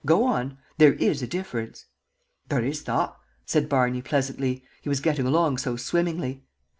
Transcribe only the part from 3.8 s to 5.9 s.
pleasantly, he was getting along so